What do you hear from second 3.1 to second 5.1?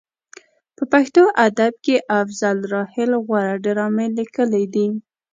غوره ډرامې لیکلې دي.